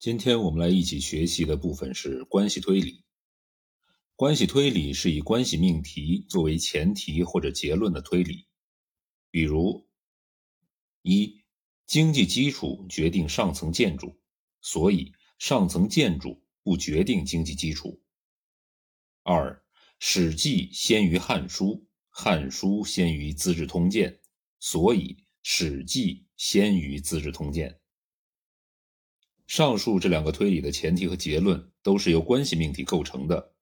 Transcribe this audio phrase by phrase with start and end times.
[0.00, 3.02] 今天我们来一起学习的部分是关系推理。
[4.14, 8.46] 关系推理是以关系命题作为前提或者结论的推理。
[9.32, 9.88] 比如，
[11.02, 11.42] 一，
[11.84, 14.16] 经济基础决定上层建筑，
[14.60, 18.00] 所以上层建筑不决定经济基础。
[19.24, 19.52] 二，
[19.98, 21.64] 《史记》先于《汉书》，
[22.08, 24.12] 《汉书》先于《资治通鉴》，
[24.60, 27.70] 所以《史记》先于《资治通鉴》。
[29.48, 33.54] 上述这两个推理的前提和结论都是由关系命题构成的。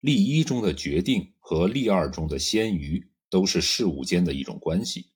[0.00, 5.12] 例一中的决定和例二中的先于都是事物间的一种关系。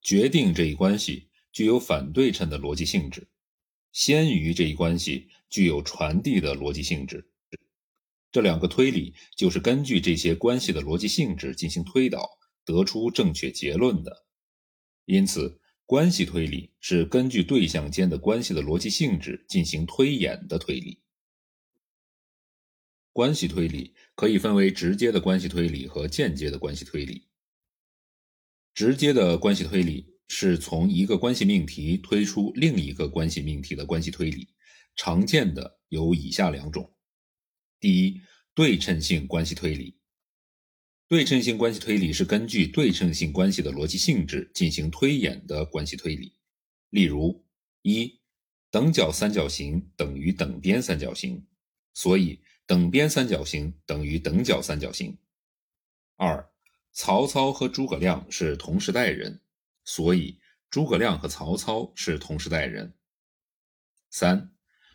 [0.00, 3.28] 决定这一关系具有反对称的逻辑性质，
[3.92, 7.30] 先于这一关系具有传递的逻辑性质。
[8.32, 12.26] 这两个推理就是根据这些关系的逻辑性质进行推导，
[12.64, 14.24] 得出正确结论的。
[15.04, 15.60] 因此。
[15.88, 21.00] 关系推理是根据对象间的关系的逻辑性质进行推演的推理。
[23.10, 27.26] 关系推理可以分为直接的关系推理和间接的关系推理。
[28.74, 34.46] 直接的关系推理是从一个关系命题推出另一个关系命题的关系推理，
[34.94, 36.94] 常见的有以下两种：
[37.80, 38.20] 第一，
[38.54, 39.97] 对称性关系推理。
[41.08, 46.36] 对称性关系推理是根据对称性关系的逻辑性质进行推演的关系推理。
[46.90, 47.46] 例如，
[47.80, 48.20] 一
[48.70, 51.46] 等角三角形等于等边三角形，
[51.94, 55.16] 所以等边三角形等于等角三角形。
[56.16, 56.46] 二
[56.92, 59.40] 曹操和诸葛亮是同时代人，
[59.84, 62.94] 所以诸葛亮和曹操是同时代人。
[64.10, 64.52] 三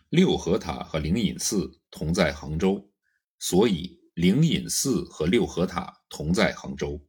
[0.10, 2.92] 六合塔和灵隐寺同在杭州，
[3.40, 4.03] 所以。
[4.14, 7.08] 灵隐寺和六合塔同在杭州。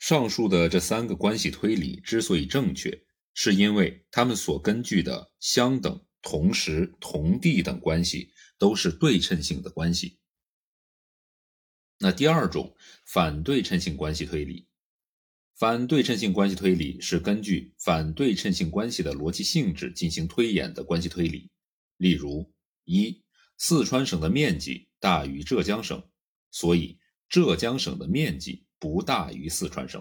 [0.00, 10.18] 上述的这三个关系推理之所以正确，是因为它们所根据的相等、同时、同地等关系都是对称性的关系。
[11.98, 12.74] 那第二种
[13.06, 14.66] 反对称性关系推理，
[15.54, 21.48] 反对称性关系推理是根据反对称性关系的逻辑性质进行推演的关系推理。
[21.98, 22.52] 例如，
[22.82, 23.22] 一
[23.56, 24.88] 四川省的面积。
[25.02, 26.00] 大于浙江省，
[26.52, 30.00] 所以浙江省的面积不大于四川省。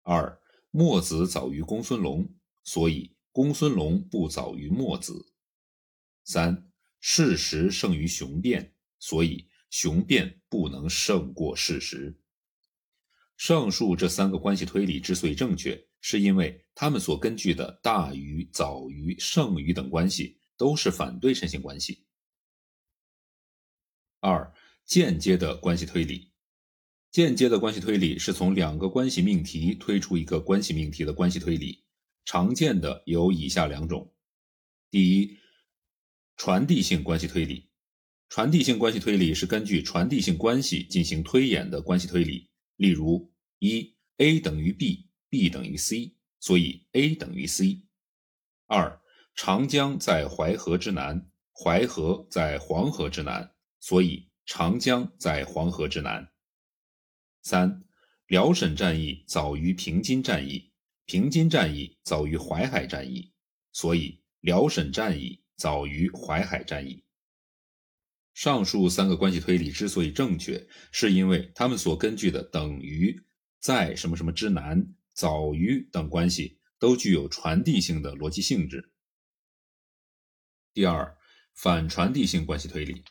[0.00, 0.40] 二，
[0.70, 2.26] 墨子早于公孙龙，
[2.62, 5.34] 所以公孙龙不早于墨子。
[6.24, 12.18] 三，事实胜于雄辩，所以雄辩不能胜过事实。
[13.36, 22.06] 上述这三个关系推理之所以正确，是因为他们所根据的大于、早于、胜于等关系都是反对称性关系。
[24.24, 24.50] 二、
[24.86, 26.32] 间接的关系推理。
[27.10, 31.84] 间接的关系推理是从两个关系命题推出一个关系命题的关系推理，
[32.24, 34.14] 常见的有以下两种：
[34.90, 35.36] 第一，
[36.38, 37.68] 传递性关系推理。
[38.30, 42.48] 传递性关系推理是根据传递性关系进行推演的关系推理。
[42.76, 47.82] 例如，一 A 等于 B，B 等于 C，所以 A 等于 C。
[48.68, 49.02] 二，
[49.34, 53.53] 长江在淮河之南，淮河在黄河之南。
[53.84, 56.32] 所以长江在黄河之南。
[57.42, 57.84] 三，
[58.26, 60.72] 辽沈战役早于平津战役，
[61.04, 63.34] 平津战役早于淮海战役，
[63.72, 67.04] 所以辽沈战役早于淮海战役。
[68.32, 73.22] 上述三个关系推理之所以正确，是因为它们所根据的等于、
[73.60, 78.94] 在什么什么之南、早于等关系都具有传递性的逻辑性质。
[80.72, 81.18] 第二，
[81.52, 83.04] 反传递性关系推理。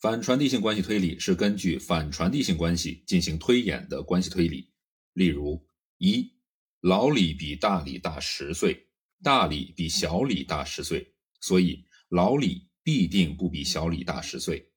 [0.00, 4.72] 反传递性关系推理是根据反传递性关系进行推演的关系推理。
[5.12, 5.62] 例如，
[5.98, 6.32] 一
[6.80, 8.88] 老李比大李大十岁，
[9.22, 14.72] 大李比小李大十岁，所以老李必定不比小李大十岁。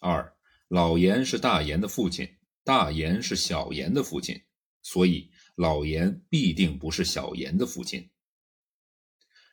[0.00, 0.36] 二
[0.68, 2.28] 老严是大严的父亲，
[2.62, 4.38] 大严是小严的父亲，
[4.82, 8.10] 所以老严必定不是小严的父亲。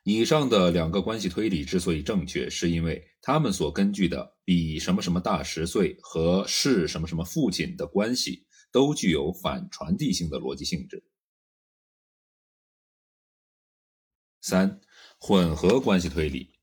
[0.03, 11.03] 以上的两个关系推理之所以正确，是因为他们所根据的比什么什么大十岁和是什么什么父亲的关系，都具有反传递性的逻辑性质。
[14.42, 14.81] 三、
[15.19, 16.56] 混合关系推理。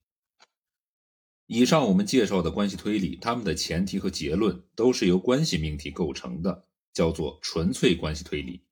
[1.46, 8.66] 以上我们介绍的关系推理，它们的前提和结论都是由关系命题构成的，叫做纯粹关系推理。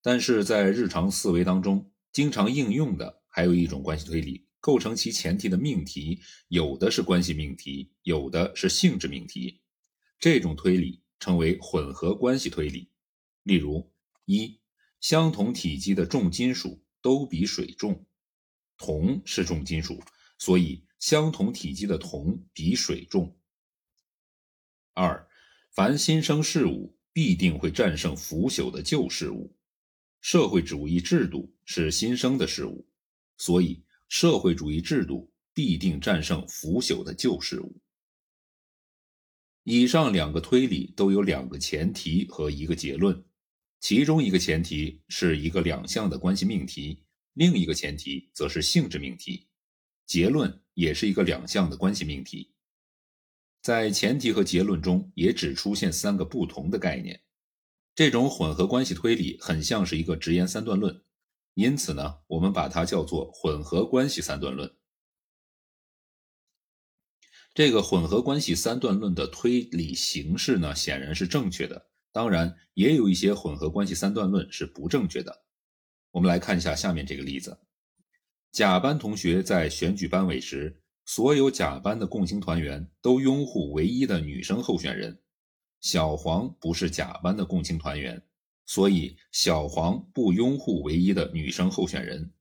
[0.00, 3.19] 但是在日常思维当中，经常应用的。
[3.30, 9.60] 还有一种关系推理，构成其前提的命题，有的是关系命题，有的是性质命题。
[10.18, 12.90] 这种推理称为混合关系推理。
[13.44, 13.90] 例如，
[14.26, 14.60] 一
[15.00, 18.04] 相同体积的重金属都比水重；
[18.76, 20.02] 铜是重金属，
[20.36, 23.38] 所以相同体积的铜比水重。
[24.92, 25.26] 二，
[25.70, 29.56] 凡新生事物必定会战胜腐朽的旧事物。
[30.20, 32.86] 社会主义制度是新生的事物，
[33.40, 37.80] 所以社会主义制度必定战胜腐朽的旧事物。
[39.64, 43.24] 以上两个推理都有两个前提和一个结论，
[43.80, 47.02] 其中一个前提是一个两项的关系命题，
[47.32, 49.48] 另一个前提则是性质命题。
[50.04, 52.52] 结论也是一个两项的关系命题。
[53.62, 57.22] 在前提和结论中也只出现三个不同的概念。
[57.94, 61.02] 这种混合关系推理很像是一个直言三段论，
[61.54, 64.74] 因此呢，我们把它叫做混合关系三段论。
[67.52, 71.90] 这个混合关系三段论的推理形式呢，显然是正确的。
[72.12, 75.44] 当然，也有一些混合关系三段论是不正确的。
[76.12, 77.60] 我们来看一下下面这个例子：
[78.52, 85.20] 甲班同学在选举班委时，所有甲班的共青团员都拥护唯一的女生候选人。
[85.80, 88.22] 小黄不是甲班的共青团员，
[88.66, 92.32] 所以小黄不拥护唯一的女生候选人。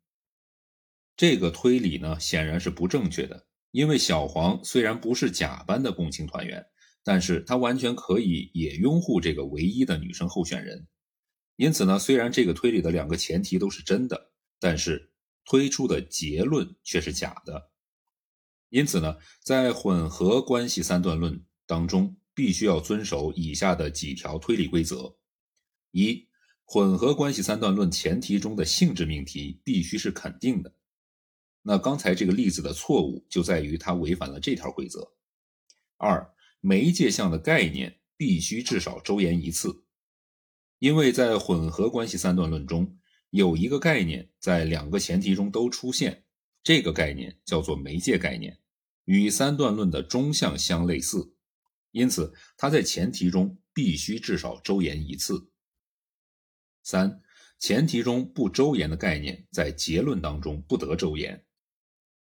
[1.18, 3.48] 这个推理呢，显然是不正确的。
[3.72, 6.66] 因为小黄虽然不是甲班的共青团员，
[7.04, 10.88] 但是他完全可以也拥护这个唯一的女生候选人。
[11.56, 15.12] 因此呢，虽然这个推理的两个前提都是真的，但是
[15.46, 17.70] 推出的结论却是假的。
[18.70, 25.19] 因此呢，在混合关系三段论当中，必须要遵守以下的几条推理规则：
[25.92, 26.28] 一、
[26.66, 30.74] 混合关系三段论前提中的性质命题必须是肯定的。
[31.62, 35.12] 那刚才这个例子的错误就在于它违反了这条规则。
[35.98, 39.84] 二、媒介项的概念必须至少周延一次，
[40.80, 42.98] 因为在混合关系三段论中
[43.32, 46.24] 有一个概念在两个前提中都出现，
[46.64, 48.58] 这个概念叫做媒介概念，
[49.06, 51.34] 与三段论的中项相类似，
[51.92, 55.49] 因此它在前提中必须至少周延一次。
[56.90, 57.22] 三、
[57.60, 61.46] 前提中不周延的概念在结论当中不得周延。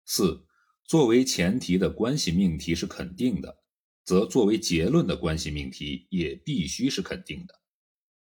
[0.06, 0.46] 四，
[0.82, 3.62] 作为前提的关系命题是肯定的，
[4.02, 7.60] 则作为结论的关系命题也必须是肯定的。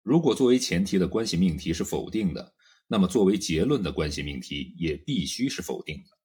[0.04, 2.54] 如果作为前提的关系命题是否定的，
[2.86, 6.18] 那么作为结论的关系命题也必须是否定的。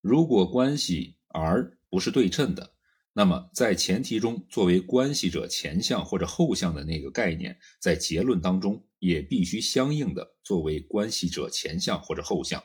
[0.00, 2.74] 如果关系 R 不是对称的，
[3.12, 12.62] 那么在前提中作为关系者前项或者后项的那个概念，在结论当中也必须相应的作为关系者前项或者后项。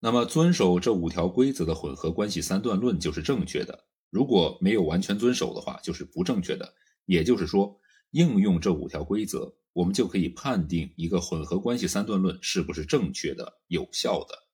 [0.00, 3.86] 那么，遵守这五条规则的混合关系三段论就是正确的。
[4.10, 6.74] 如果没有完全遵守的话，就是不正确的。
[7.06, 7.80] 也就是说，
[8.10, 14.47] 应用这五条规则，我们就可以判定一个混合关系三段论是不是正确的、有效的。